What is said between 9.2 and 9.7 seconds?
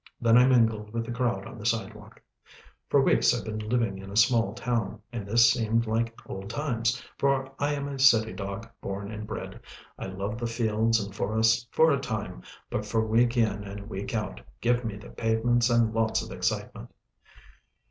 bred.